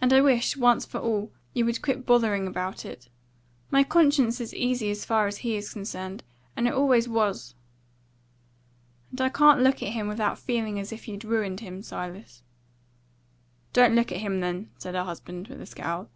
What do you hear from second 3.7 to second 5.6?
My conscience is easy as far as he